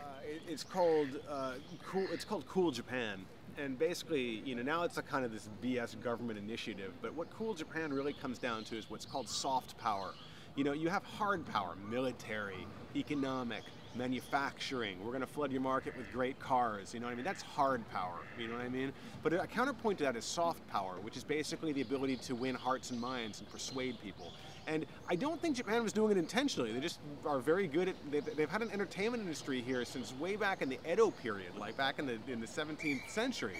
[0.02, 1.52] Uh, it, it's called uh,
[1.86, 2.06] cool.
[2.12, 3.24] It's called Cool Japan,
[3.58, 6.92] and basically, you know, now it's a kind of this BS government initiative.
[7.00, 10.14] But what Cool Japan really comes down to is what's called soft power.
[10.56, 13.62] You know, you have hard power, military, economic,
[13.96, 14.98] manufacturing.
[15.00, 16.94] We're going to flood your market with great cars.
[16.94, 17.24] You know what I mean?
[17.24, 18.18] That's hard power.
[18.38, 18.92] You know what I mean?
[19.22, 22.54] But a counterpoint to that is soft power, which is basically the ability to win
[22.54, 24.32] hearts and minds and persuade people.
[24.66, 26.72] And I don't think Japan was doing it intentionally.
[26.72, 27.96] They just are very good at.
[28.10, 31.76] They've, they've had an entertainment industry here since way back in the Edo period, like
[31.76, 33.56] back in the in the 17th century.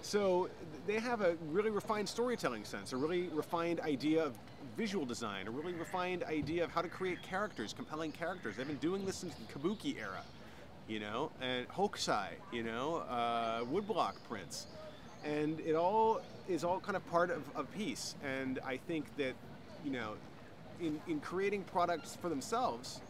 [0.00, 0.48] So
[0.86, 4.38] they have a really refined storytelling sense, a really refined idea of
[4.76, 8.56] visual design, a really refined idea of how to create characters, compelling characters.
[8.56, 10.22] They've been doing this since the Kabuki era,
[10.86, 14.66] you know, and Hokusai, you know, uh, woodblock prints,
[15.24, 18.14] and it all is all kind of part of, of piece.
[18.24, 19.34] And I think that,
[19.84, 20.14] you know,
[20.80, 23.00] in, in creating products for themselves,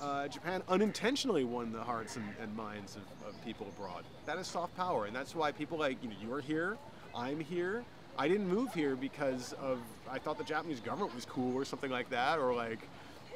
[0.00, 4.04] uh, Japan unintentionally won the hearts and, and minds of, of people abroad.
[4.26, 6.76] That is soft power, and that's why people like you know you're here,
[7.14, 7.84] I'm here.
[8.18, 9.78] I didn't move here because of
[10.10, 12.80] I thought the Japanese government was cool or something like that, or like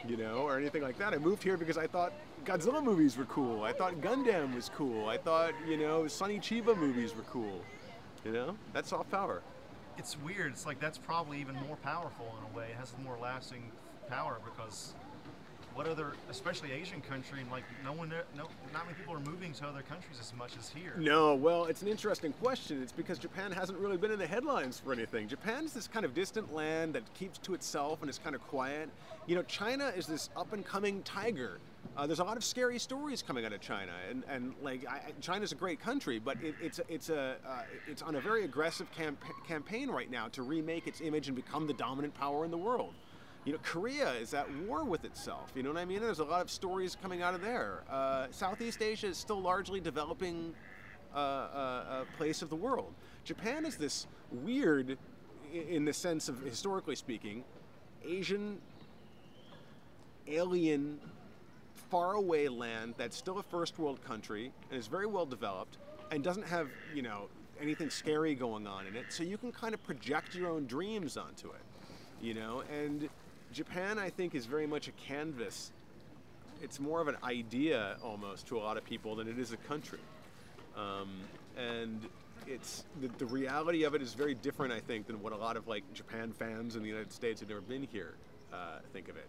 [0.07, 1.15] you know, or anything like that.
[1.15, 2.13] I moved here because I thought
[2.45, 3.63] Godzilla movies were cool.
[3.63, 5.09] I thought Gundam was cool.
[5.09, 7.63] I thought you know Sonny Chiba movies were cool.
[8.25, 9.43] You know, that's soft power.
[9.99, 10.53] It's weird.
[10.53, 12.69] It's like that's probably even more powerful in a way.
[12.71, 13.71] It has more lasting
[14.09, 14.95] power because
[15.77, 19.53] what other, especially Asian country, and like no one, no, not many people are moving
[19.53, 20.95] to other countries as much as here.
[20.97, 22.83] No, well, it's an interesting question.
[22.83, 25.29] It's because Japan hasn't really been in the headlines for anything.
[25.29, 28.89] Japan's this kind of distant land that keeps to itself and is kind of quiet.
[29.27, 31.59] You know, China is this up and coming tiger.
[31.95, 35.01] Uh, there's a lot of scary stories coming out of China, and, and like I,
[35.21, 38.91] China's a great country, but it, it's it's a uh, it's on a very aggressive
[38.93, 42.57] camp- campaign right now to remake its image and become the dominant power in the
[42.57, 42.95] world.
[43.47, 45.53] You know, Korea is at war with itself.
[45.55, 46.01] You know what I mean?
[46.01, 47.85] There's a lot of stories coming out of there.
[47.89, 50.53] Uh, Southeast Asia is still largely developing
[51.15, 52.93] uh, uh, place of the world.
[53.25, 54.99] Japan is this weird,
[55.53, 57.45] in the sense of historically speaking,
[58.05, 58.59] Asian,
[60.27, 60.99] alien,
[61.89, 65.79] faraway land that's still a first world country and is very well developed
[66.11, 67.29] and doesn't have you know
[67.61, 69.07] anything scary going on in it.
[69.11, 71.63] So you can kind of project your own dreams onto it,
[72.21, 72.65] you know.
[72.77, 73.09] And
[73.53, 75.73] Japan, I think, is very much a canvas.
[76.63, 79.57] It's more of an idea almost to a lot of people than it is a
[79.57, 80.01] country.
[80.77, 81.09] Um,
[81.57, 82.07] and
[82.47, 85.57] it's the, the reality of it is very different, I think, than what a lot
[85.57, 88.15] of like Japan fans in the United States who've never been here
[88.53, 89.29] uh, think of it.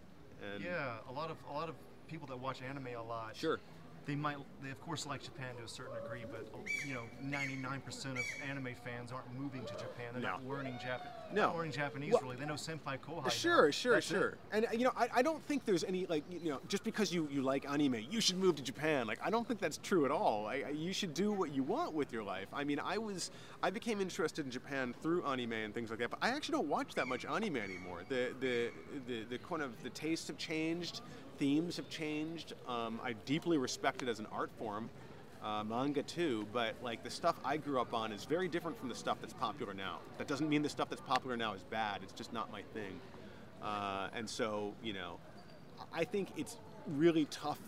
[0.54, 1.76] And Yeah, a lot of a lot of
[2.08, 3.36] people that watch anime a lot.
[3.36, 3.60] Sure.
[4.08, 6.48] They might, they of course like Japan to a certain degree, but
[6.88, 10.14] you know, 99% of anime fans aren't moving to Japan.
[10.14, 10.50] They're not No.
[10.50, 11.02] learning Japan.
[11.34, 11.54] No.
[11.54, 12.38] Learning Japanese Well- really.
[12.38, 13.24] They know senpai kohai.
[13.24, 13.30] now.
[13.30, 14.06] Sure, sure, it.
[14.06, 14.38] sure.
[14.54, 17.12] And uh, you know, I, I don't think there's any like you know, just because
[17.14, 19.08] you, you like anime, you should move to Japan.
[19.08, 20.46] Like I don't think that's true at all.
[20.48, 22.48] I, I- you should do what you want with your life.
[22.54, 26.12] I mean, I was I became interested in Japan through anime and things like that,
[26.12, 28.04] but I actually don't watch that much anime anymore.
[28.08, 28.70] The the
[29.06, 31.02] the, the kind of the tastes have changed,
[31.38, 32.54] themes have changed.
[32.68, 34.90] Um, I deeply respect it as an art form.
[35.44, 38.90] Uh, manga too, but like the stuff I grew up on is very different from
[38.90, 40.00] the stuff that's popular now.
[40.18, 42.02] That doesn't mean the stuff that's popular now is bad.
[42.02, 43.00] It's just not my thing.
[43.62, 45.20] Uh, and so, you know,
[45.94, 47.60] I think it's really tough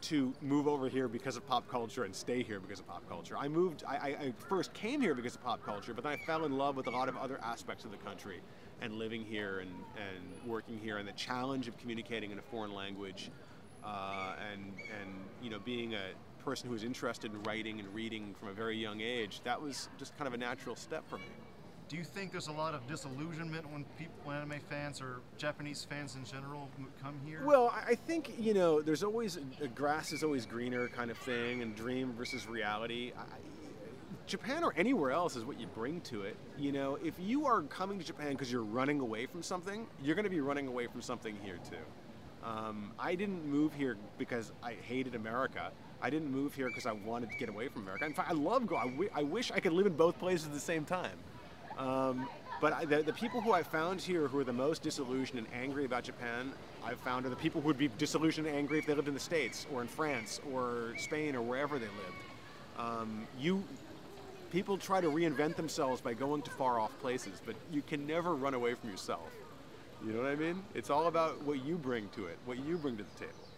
[0.00, 3.36] to move over here because of pop culture and stay here because of pop culture.
[3.36, 3.84] I moved.
[3.86, 6.56] I, I, I first came here because of pop culture, but then I fell in
[6.56, 8.40] love with a lot of other aspects of the country,
[8.80, 12.74] and living here and, and working here, and the challenge of communicating in a foreign
[12.74, 13.30] language,
[13.84, 18.34] uh, and and you know being a person who was interested in writing and reading
[18.38, 19.40] from a very young age.
[19.44, 21.24] That was just kind of a natural step for me.
[21.88, 25.86] Do you think there's a lot of disillusionment when people, when anime fans or Japanese
[25.88, 26.68] fans in general
[27.02, 27.40] come here?
[27.44, 31.62] Well, I think you know, there's always a grass is always greener kind of thing,
[31.62, 33.12] and dream versus reality.
[33.16, 33.22] I,
[34.28, 36.36] Japan or anywhere else is what you bring to it.
[36.58, 40.14] You know, if you are coming to Japan because you're running away from something, you're
[40.14, 42.46] going to be running away from something here too.
[42.46, 45.72] Um, I didn't move here because I hated America.
[46.00, 48.04] I didn't move here because I wanted to get away from America.
[48.04, 48.76] In fact, I love go.
[48.76, 51.18] I, w- I wish I could live in both places at the same time.
[51.76, 52.28] Um,
[52.60, 55.46] but I, the, the people who I found here who are the most disillusioned and
[55.52, 56.52] angry about Japan,
[56.84, 59.14] I've found are the people who would be disillusioned and angry if they lived in
[59.14, 62.22] the States or in France or Spain or wherever they lived.
[62.78, 63.64] Um, you,
[64.50, 68.34] people try to reinvent themselves by going to far off places, but you can never
[68.34, 69.32] run away from yourself.
[70.04, 70.62] You know what I mean?
[70.74, 73.48] It's all about what you bring to it, what you bring to the table.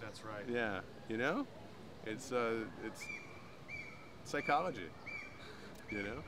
[0.00, 0.44] That's right.
[0.48, 1.46] Yeah, you know,
[2.06, 3.04] it's uh, it's
[4.24, 4.86] psychology.
[5.90, 6.22] You know,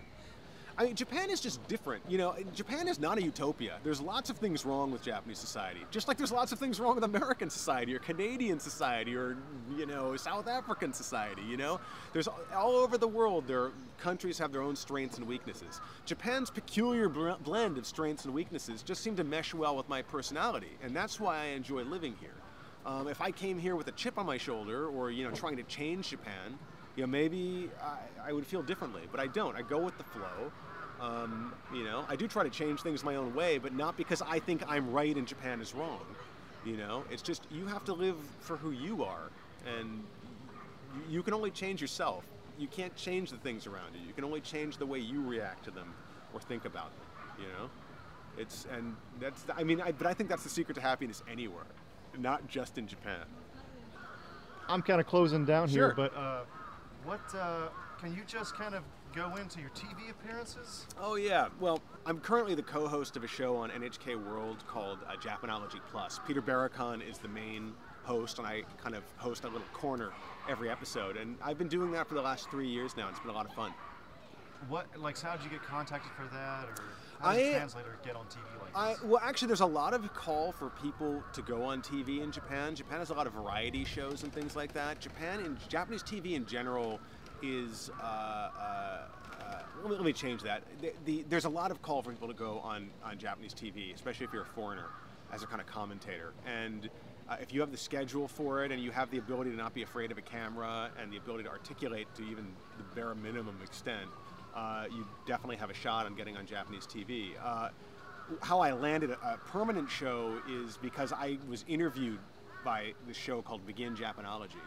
[0.81, 2.03] I mean, Japan is just different.
[2.09, 3.77] You know, Japan is not a utopia.
[3.85, 6.95] There's lots of things wrong with Japanese society, just like there's lots of things wrong
[6.95, 9.37] with American society or Canadian society or
[9.77, 11.43] you know South African society.
[11.43, 11.81] You know,
[12.15, 13.47] there's all over the world.
[13.47, 15.83] their countries have their own strengths and weaknesses.
[16.07, 20.79] Japan's peculiar blend of strengths and weaknesses just seem to mesh well with my personality,
[20.83, 22.37] and that's why I enjoy living here.
[22.87, 25.59] Um, if I came here with a chip on my shoulder, or you know, trying
[25.59, 26.59] to change Japan,
[26.97, 29.03] you know, maybe I, I would feel differently.
[29.11, 29.57] But I don't.
[29.57, 30.51] I go with the flow.
[31.01, 34.21] Um, you know, I do try to change things my own way, but not because
[34.23, 36.01] I think I'm right and Japan is wrong.
[36.65, 39.31] You know, it's just you have to live for who you are,
[39.79, 40.05] and
[41.09, 42.25] you can only change yourself.
[42.59, 44.07] You can't change the things around you.
[44.07, 45.95] You can only change the way you react to them
[46.35, 47.07] or think about them.
[47.41, 47.71] You know,
[48.37, 49.47] it's and that's.
[49.57, 51.65] I mean, I, but I think that's the secret to happiness anywhere,
[52.19, 53.25] not just in Japan.
[54.69, 55.89] I'm kind of closing down Sure.
[55.89, 56.41] here, but uh,
[57.05, 58.83] what uh, can you just kind of
[59.15, 60.87] go into your TV appearances?
[61.01, 61.49] Oh yeah.
[61.61, 66.21] Well, I'm currently the co-host of a show on NHK World called uh, Japanology Plus.
[66.27, 67.73] Peter Barakan is the main
[68.05, 70.11] host, and I kind of host a little corner
[70.49, 71.17] every episode.
[71.17, 73.07] And I've been doing that for the last three years now.
[73.07, 73.73] and It's been a lot of fun.
[74.69, 76.75] What like how did you get contacted for that, or
[77.21, 79.03] how does I- a translator get on TV like I, this?
[79.05, 82.75] well, actually, there's a lot of call for people to go on TV in Japan.
[82.75, 85.01] Japan has a lot of variety shows and things like that.
[85.01, 87.01] Japan and Japanese TV in general
[87.43, 87.91] is.
[88.01, 89.03] Uh, uh,
[89.41, 90.63] uh, let, me, let me change that.
[90.81, 93.95] The, the, there's a lot of call for people to go on, on Japanese TV,
[93.95, 94.87] especially if you're a foreigner,
[95.33, 96.33] as a kind of commentator.
[96.47, 96.89] And
[97.29, 99.73] uh, if you have the schedule for it and you have the ability to not
[99.73, 103.57] be afraid of a camera and the ability to articulate to even the bare minimum
[103.63, 104.09] extent,
[104.55, 107.31] uh, you definitely have a shot on getting on Japanese TV.
[107.43, 107.69] Uh,
[108.43, 112.19] how I landed a, a permanent show is because I was interviewed
[112.65, 114.61] by the show called Begin Japanology,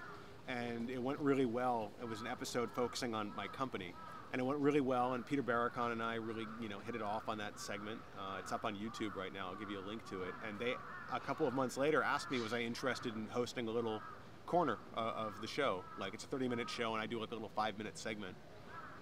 [0.48, 1.92] and it went really well.
[2.02, 3.94] It was an episode focusing on my company,
[4.32, 5.14] and it went really well.
[5.14, 8.00] And Peter Barakan and I really, you know, hit it off on that segment.
[8.18, 9.48] Uh, it's up on YouTube right now.
[9.48, 10.34] I'll give you a link to it.
[10.48, 10.74] And they,
[11.14, 14.02] a couple of months later, asked me was I interested in hosting a little
[14.46, 15.84] corner uh, of the show.
[16.00, 18.36] Like it's a 30-minute show, and I do like a little five-minute segment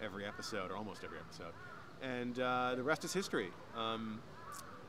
[0.01, 1.53] every episode, or almost every episode.
[2.01, 3.49] And uh, the rest is history.
[3.75, 4.19] Um,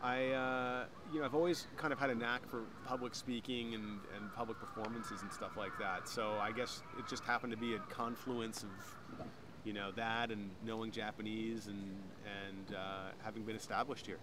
[0.03, 4.01] I, uh, you know, I've always kind of had a knack for public speaking and,
[4.17, 6.09] and public performances and stuff like that.
[6.09, 9.27] So I guess it just happened to be a confluence of,
[9.65, 14.19] you know, that and knowing Japanese and and uh, having been established here.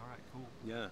[0.00, 0.46] All right, cool.
[0.64, 0.86] Yeah.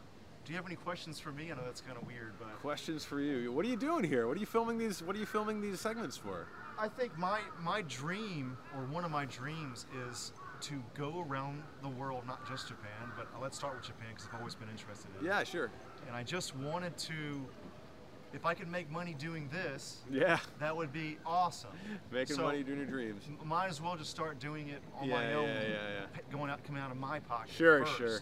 [0.45, 1.53] Do you have any questions for me?
[1.53, 3.53] I know that's kind of weird, but Questions for you.
[3.53, 4.27] What are you doing here?
[4.27, 5.01] What are you filming these?
[5.01, 6.49] What are you filming these segments for?
[6.77, 11.89] I think my my dream or one of my dreams is to go around the
[11.89, 15.27] world, not just Japan, but let's start with Japan because I've always been interested in
[15.27, 15.29] it.
[15.29, 15.71] Yeah, sure.
[16.07, 17.45] And I just wanted to,
[18.33, 20.39] if I could make money doing this, Yeah.
[20.61, 21.71] that would be awesome.
[22.11, 23.25] Making So, money doing your dreams.
[23.45, 26.07] Might as well just start doing it on Yeah, my own, yeah, yeah.
[26.13, 27.53] pa- going out, coming out of my pocket.
[27.53, 27.99] Sure, first.
[27.99, 28.19] sure.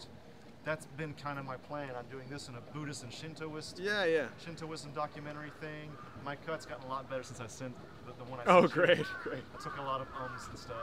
[0.64, 1.88] That's been kind of my plan.
[1.98, 4.26] I'm doing this in a Buddhist and Shintoist Yeah, yeah.
[4.44, 5.90] Shintoism documentary thing.
[6.24, 7.74] My cut's gotten a lot better since I sent
[8.06, 8.82] the, the one I Oh, sent you.
[8.82, 9.42] great, great.
[9.58, 10.76] I took a lot of ums and stuff.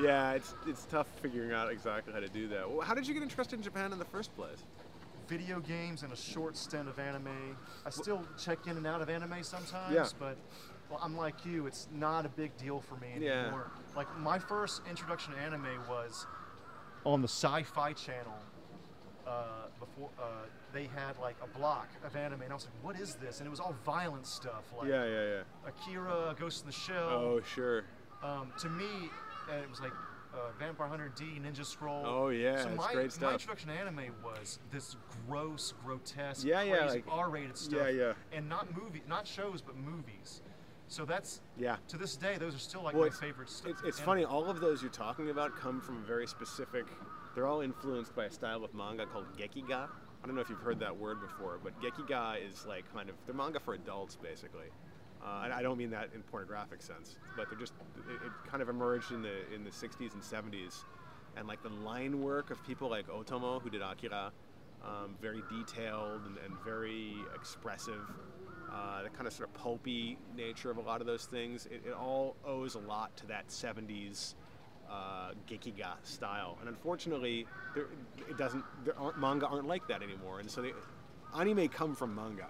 [0.00, 2.68] Yeah, it's it's tough figuring out exactly how to do that.
[2.68, 4.64] Well, how did you get interested in Japan in the first place?
[5.28, 7.56] Video games and a short stint of anime.
[7.86, 10.06] I still check in and out of anime sometimes, Yeah.
[10.18, 10.36] but
[10.90, 11.66] well, I'm like you.
[11.68, 13.28] It's not a big deal for me anymore.
[13.28, 13.42] Yeah.
[13.42, 13.70] anymore.
[13.96, 16.26] Like my first introduction to anime was
[17.04, 18.34] on the Sci-Fi Channel
[19.26, 20.24] uh, before uh,
[20.72, 23.46] they had like a block of anime, and I was like, "What is this?" And
[23.46, 25.68] it was all violent stuff, like Yeah, yeah, yeah.
[25.68, 27.08] Akira, Ghost in the Shell.
[27.10, 27.84] Oh, sure.
[28.22, 28.86] Um, to me,
[29.50, 29.92] uh, it was like
[30.34, 32.02] uh, Vampire Hunter D, Ninja Scroll.
[32.04, 34.96] Oh, yeah, so my, great My introduction to anime was this
[35.28, 37.80] gross, grotesque, Yeah, yeah, crazy like- R-rated stuff.
[37.84, 38.12] yeah, yeah.
[38.32, 40.42] And not movie, not shows, but movies.
[40.88, 41.76] So that's Yeah.
[41.88, 43.70] to this day, those are still like Well, my favorite stuff.
[43.70, 44.24] It's, it's funny.
[44.24, 46.84] All of those you're talking about come from a very specific.
[47.34, 49.88] They're all influenced by a style of manga called gekiga.
[50.22, 53.16] I don't know if you've heard that word before, but gekiga is like kind of
[53.26, 54.66] they're manga for adults basically.
[55.24, 57.72] Uh, and I don't mean that in pornographic sense, but they're just
[58.08, 60.84] it, it kind of emerged in the in the 60s and 70s,
[61.36, 64.32] and like the line work of people like Otomo who did Akira,
[64.84, 68.02] um, very detailed and, and very expressive.
[68.72, 71.82] Uh, the kind of sort of pulpy nature of a lot of those things, it,
[71.86, 74.34] it all owes a lot to that 70s
[74.90, 76.56] uh, gekiga style.
[76.60, 77.86] And unfortunately, there,
[78.28, 78.64] it doesn't.
[78.84, 80.40] There aren't, manga aren't like that anymore.
[80.40, 80.72] And so they,
[81.38, 82.46] anime come from manga.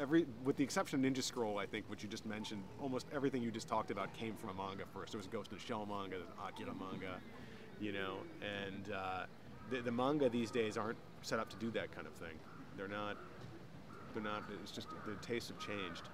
[0.00, 3.42] Every, with the exception of Ninja Scroll, I think, which you just mentioned, almost everything
[3.42, 5.12] you just talked about came from a manga first.
[5.12, 7.20] There was Ghost in the Shell manga, there's Akira manga,
[7.78, 9.24] you know, and uh,
[9.70, 12.34] the, the manga these days aren't set up to do that kind of thing.
[12.76, 13.18] They're not.
[14.14, 14.44] They're not.
[14.62, 16.08] It's just the tastes have changed.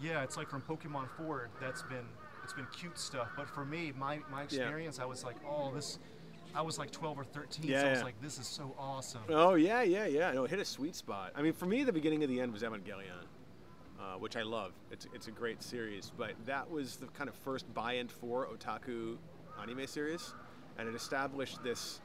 [0.00, 1.50] yeah, it's like from Pokemon forward.
[1.60, 2.06] That's been
[2.48, 3.28] it's been cute stuff.
[3.36, 5.98] But for me, my my experience, I was like, oh, this.
[6.54, 8.04] I was like 12 or 13, Yeah, so I was yeah.
[8.06, 9.20] like, this is so awesome.
[9.28, 10.32] Oh yeah, yeah, yeah.
[10.32, 11.32] No, it hit a sweet spot.
[11.36, 13.26] I mean, for me, the beginning of the end was Evangelion,
[14.00, 14.72] uh, which I love.
[14.90, 19.18] It's it's a great series, but that was the kind of first buy-in for otaku
[19.60, 20.32] anime series,
[20.78, 22.00] and it established this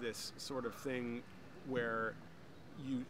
[0.00, 1.24] this sort of thing
[1.66, 2.14] where
[2.86, 3.04] you.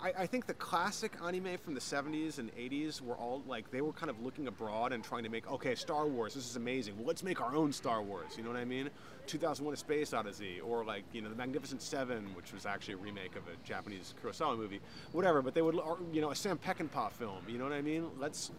[0.00, 3.80] I, I think the classic anime from the 70s and 80s were all like they
[3.80, 6.96] were kind of looking abroad and trying to make okay Star Wars this is amazing.
[6.96, 8.90] Well let's make our own Star Wars you know what I mean?
[9.26, 12.98] 2001 A Space Odyssey or like you know the Magnificent Seven which was actually a
[12.98, 14.80] remake of a Japanese Kurosawa movie
[15.12, 17.82] whatever but they would or, you know a Sam Peckinpah film you know what I
[17.82, 18.08] mean?
[18.18, 18.50] Let's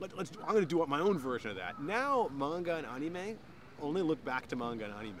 [0.00, 1.80] let, let's I'm gonna do my own version of that.
[1.82, 3.38] Now manga and anime
[3.82, 5.20] only look back to manga and anime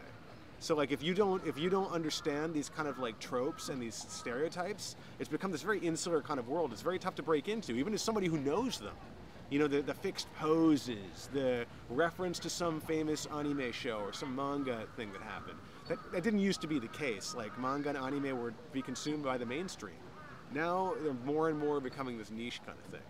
[0.58, 3.80] so like if you don't if you don't understand these kind of like tropes and
[3.80, 6.72] these stereotypes, it's become this very insular kind of world.
[6.72, 8.94] It's very tough to break into, even as somebody who knows them.
[9.48, 14.34] You know, the, the fixed poses, the reference to some famous anime show or some
[14.34, 15.58] manga thing that happened.
[15.88, 17.34] That, that didn't used to be the case.
[17.36, 19.94] Like manga and anime were be consumed by the mainstream.
[20.52, 23.06] Now they're more and more becoming this niche kind of thing.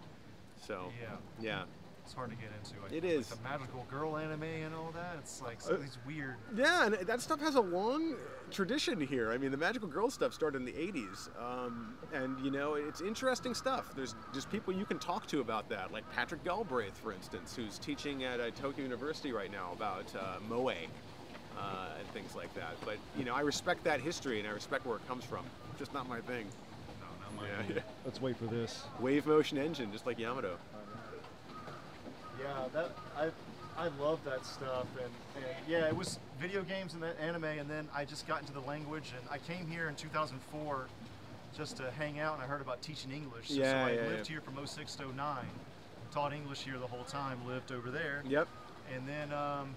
[0.66, 1.16] So Yeah.
[1.40, 1.62] yeah.
[2.06, 2.76] It's hard to get into.
[2.84, 3.30] I It think, is.
[3.32, 5.16] Like the magical girl anime and all that.
[5.18, 6.36] It's like some Uh, of these weird.
[6.54, 8.14] Yeah, and that stuff has a long
[8.52, 9.32] tradition here.
[9.32, 13.00] I mean, the magical girl stuff started in the '80s, um, and you know, it's
[13.00, 13.92] interesting stuff.
[13.96, 17.76] There's just people you can talk to about that, like Patrick Galbraith, for instance, who's
[17.76, 20.74] teaching at uh, Tokyo University right now about uh, moe uh,
[21.98, 22.76] and things like that.
[22.84, 25.44] But you know, I respect that history and I respect where it comes from.
[25.76, 26.46] Just not my thing.
[27.00, 27.76] No, not my Yeah, thing.
[27.78, 27.82] yeah.
[28.04, 28.84] Let's wait for this.
[29.00, 30.56] Wave motion engine, just like Yamato.
[32.40, 33.30] Yeah, that I
[33.78, 37.68] I love that stuff, and, and yeah, it was video games and that anime, and
[37.68, 40.86] then I just got into the language, and I came here in 2004
[41.54, 43.48] just to hang out, and I heard about teaching English.
[43.48, 44.34] So, so I yeah, lived yeah.
[44.34, 45.36] here from 06 to 09,
[46.10, 48.48] taught English here the whole time, lived over there, Yep.
[48.94, 49.74] and then um,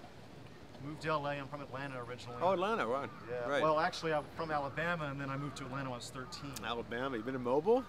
[0.84, 1.30] moved to LA.
[1.30, 2.38] I'm from Atlanta originally.
[2.40, 3.08] Oh, Atlanta, right?
[3.30, 3.50] Yeah.
[3.50, 3.62] Right.
[3.62, 6.52] Well, actually, I'm from Alabama, and then I moved to Atlanta when I was 13.
[6.64, 7.16] Alabama.
[7.16, 7.84] You've been in Mobile?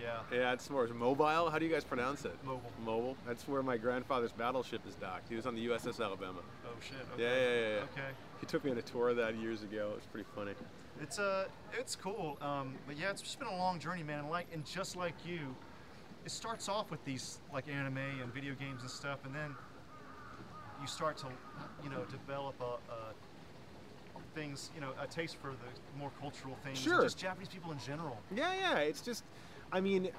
[0.00, 0.20] Yeah.
[0.32, 1.50] Yeah, it's more mobile.
[1.50, 2.34] How do you guys pronounce it?
[2.44, 2.70] Mobile.
[2.84, 3.16] Mobile.
[3.26, 5.28] That's where my grandfather's battleship is docked.
[5.28, 6.40] He was on the USS Alabama.
[6.66, 6.96] Oh shit.
[7.18, 7.24] Yeah, Okay.
[7.24, 7.82] yeah, yeah, yeah.
[7.92, 8.10] Okay.
[8.40, 9.90] He took me on a tour of that years ago.
[9.92, 10.52] It was pretty funny.
[11.00, 11.46] It's uh,
[11.78, 12.38] it's cool.
[12.40, 14.20] Um, but yeah, it's just been a long journey, man.
[14.20, 15.54] And like, and just like you,
[16.24, 19.54] it starts off with these like anime and video games and stuff, and then
[20.80, 21.26] you start to,
[21.82, 23.12] you know, develop a, a
[24.34, 26.78] things, you know, a taste for the more cultural things.
[26.78, 27.02] Sure.
[27.02, 28.18] just Japanese people in general.
[28.34, 28.78] Yeah, yeah.
[28.78, 29.24] It's just,
[29.72, 30.10] I mean,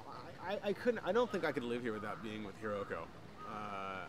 [0.47, 1.01] I, I couldn't.
[1.05, 3.03] I don't think I could live here without being with Hiroko.
[3.47, 4.07] Uh, uh,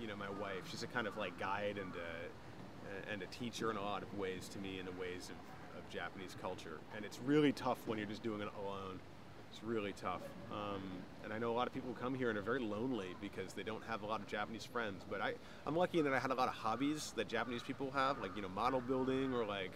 [0.00, 0.68] you know, my wife.
[0.70, 4.18] She's a kind of like guide and a, and a teacher in a lot of
[4.18, 6.78] ways to me in the ways of, of Japanese culture.
[6.96, 8.98] And it's really tough when you're just doing it alone.
[9.50, 10.22] It's really tough.
[10.52, 10.82] Um,
[11.24, 13.62] and I know a lot of people come here and are very lonely because they
[13.62, 15.04] don't have a lot of Japanese friends.
[15.08, 15.34] But I,
[15.66, 18.36] I'm lucky in that I had a lot of hobbies that Japanese people have, like
[18.36, 19.72] you know, model building or like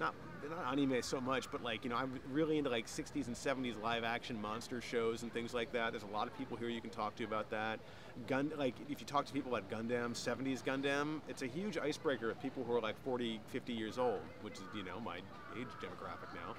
[0.00, 0.14] not
[0.50, 3.80] not anime so much, but like you know, I'm really into like 60s and 70s
[3.80, 5.92] live action monster shows and things like that.
[5.92, 7.80] There's a lot of people here you can talk to about that.
[8.26, 12.28] Gun like if you talk to people about Gundam, 70s Gundam, it's a huge icebreaker
[12.28, 15.18] with people who are like 40, 50 years old, which is you know my
[15.58, 16.54] age demographic now.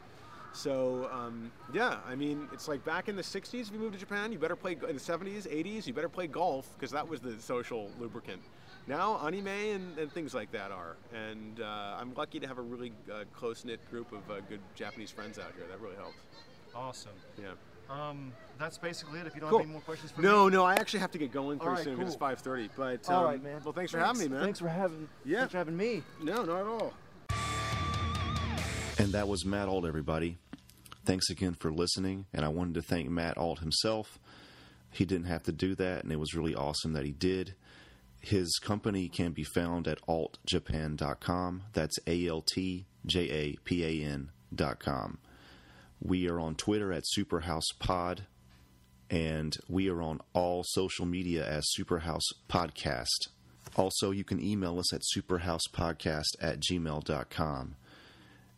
[0.54, 3.68] So um, yeah, I mean, it's like back in the '60s.
[3.68, 5.86] If you moved to Japan, you better play in the '70s, '80s.
[5.86, 8.42] You better play golf because that was the social lubricant.
[8.88, 12.62] Now anime and, and things like that are, and uh, I'm lucky to have a
[12.62, 15.66] really uh, close knit group of uh, good Japanese friends out here.
[15.70, 16.16] That really helps.
[16.74, 17.12] Awesome.
[17.38, 17.48] Yeah.
[17.90, 19.28] Um, that's basically it.
[19.28, 19.60] If you don't Cool.
[19.60, 20.52] have any more questions for No, me.
[20.52, 22.28] no, no, I actually have to get going pretty All right, soon because cool.
[22.30, 22.70] it's 5:30.
[22.78, 23.62] But All um, right, man.
[23.64, 24.42] Well, thanks for having me, man.
[24.44, 25.10] Thanks for having.
[25.26, 25.40] Yeah.
[25.40, 26.04] Thanks for having me.
[26.22, 26.94] No, not at all.
[29.00, 30.38] And that was Matt Alt, everybody.
[31.06, 32.26] Thanks again for listening.
[32.34, 34.18] And I wanted to thank Matt Alt himself.
[34.92, 37.54] He didn't have to do that, and it was really awesome that he did.
[38.20, 41.64] His company can be found at altjapan.com.
[41.74, 45.20] That's A L T J A P A N.com.
[46.00, 48.20] We are on Twitter at SuperhousePod,
[49.10, 53.30] and we are on all social media as Superhouse Podcast.
[53.76, 57.76] Also, you can email us at superhousepodcast at gmail.com.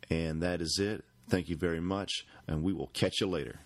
[0.10, 1.04] And that is it.
[1.30, 3.60] Thank you very much, and we will catch you later.